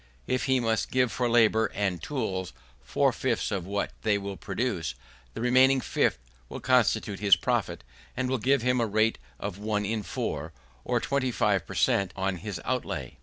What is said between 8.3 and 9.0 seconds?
give him a